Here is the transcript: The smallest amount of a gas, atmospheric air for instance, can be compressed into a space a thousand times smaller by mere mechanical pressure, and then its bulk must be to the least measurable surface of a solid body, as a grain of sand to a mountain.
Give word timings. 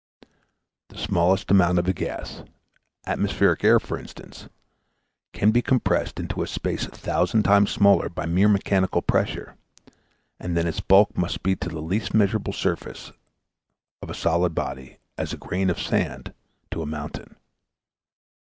The 0.89 0.97
smallest 0.97 1.51
amount 1.51 1.77
of 1.77 1.87
a 1.87 1.93
gas, 1.93 2.41
atmospheric 3.05 3.63
air 3.63 3.79
for 3.79 3.99
instance, 3.99 4.49
can 5.31 5.51
be 5.51 5.61
compressed 5.61 6.19
into 6.19 6.41
a 6.41 6.47
space 6.47 6.87
a 6.87 6.95
thousand 6.95 7.43
times 7.43 7.69
smaller 7.69 8.09
by 8.09 8.25
mere 8.25 8.47
mechanical 8.49 9.03
pressure, 9.03 9.55
and 10.39 10.57
then 10.57 10.65
its 10.65 10.79
bulk 10.81 11.15
must 11.15 11.43
be 11.43 11.55
to 11.57 11.69
the 11.69 11.81
least 11.83 12.15
measurable 12.15 12.51
surface 12.51 13.11
of 14.01 14.09
a 14.09 14.15
solid 14.15 14.55
body, 14.55 14.97
as 15.19 15.33
a 15.33 15.37
grain 15.37 15.69
of 15.69 15.79
sand 15.79 16.33
to 16.71 16.81
a 16.81 16.87
mountain. 16.87 17.35